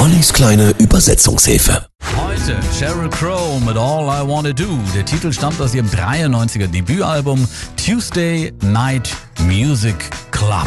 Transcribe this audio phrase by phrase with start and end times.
[0.00, 1.86] Ollis kleine Übersetzungshilfe.
[2.16, 4.78] Heute Sheryl Crow mit All I Wanna Do.
[4.94, 10.66] Der Titel stammt aus ihrem 93er Debütalbum Tuesday Night Music Club.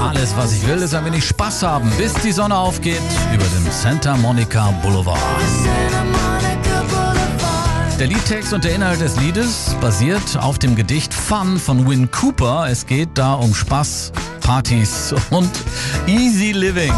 [0.00, 2.96] Alles, was ich will, ist ein wenig Spaß haben, bis die Sonne aufgeht
[3.34, 5.18] über dem Santa Monica Boulevard.
[7.98, 12.66] Der Liedtext und der Inhalt des Liedes basiert auf dem Gedicht Fun von Win Cooper.
[12.68, 15.50] Es geht da um Spaß, Partys und
[16.06, 16.92] Easy Living.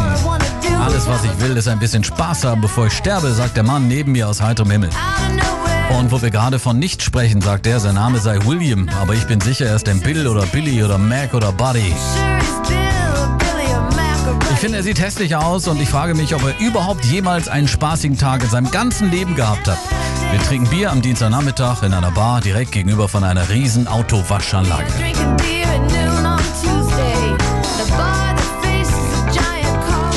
[0.82, 3.88] Alles, was ich will, ist ein bisschen Spaß haben, bevor ich sterbe, sagt der Mann
[3.88, 4.90] neben mir aus heiterem Himmel.
[5.98, 9.26] Und wo wir gerade von nicht sprechen, sagt er, sein Name sei William, aber ich
[9.26, 11.94] bin sicher, er ist ein Bill oder Billy oder Mac oder Buddy.
[14.52, 17.68] Ich finde, er sieht hässlich aus und ich frage mich, ob er überhaupt jemals einen
[17.68, 19.78] spaßigen Tag in seinem ganzen Leben gehabt hat.
[20.34, 24.92] Wir trinken Bier am Dienstagnachmittag in einer Bar direkt gegenüber von einer riesen Autowaschanlage.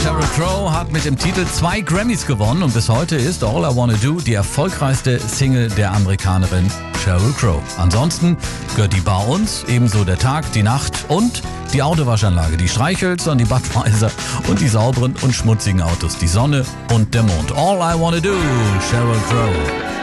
[0.01, 3.75] Sheryl Crow hat mit dem Titel zwei Grammys gewonnen und bis heute ist All I
[3.75, 6.71] Wanna Do die erfolgreichste Single der Amerikanerin
[7.03, 7.61] Sheryl Crow.
[7.77, 8.37] Ansonsten
[8.75, 13.37] gehört die Bar uns, ebenso der Tag, die Nacht und die Autowaschanlage, die Streichhölzer und
[13.37, 14.09] die Badweiser
[14.47, 17.51] und die sauberen und schmutzigen Autos, die Sonne und der Mond.
[17.51, 18.33] All I Wanna Do,
[18.89, 19.96] Sheryl Crow.